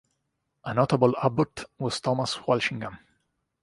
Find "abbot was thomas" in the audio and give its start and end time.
1.21-2.39